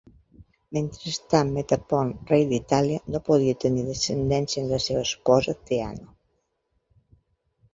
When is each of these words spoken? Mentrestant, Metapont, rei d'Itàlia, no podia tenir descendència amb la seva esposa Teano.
Mentrestant, 0.75 1.51
Metapont, 1.57 2.13
rei 2.31 2.45
d'Itàlia, 2.53 3.03
no 3.15 3.21
podia 3.27 3.59
tenir 3.65 3.83
descendència 3.91 4.65
amb 4.65 4.75
la 4.77 4.81
seva 4.87 5.05
esposa 5.11 5.57
Teano. 5.69 6.11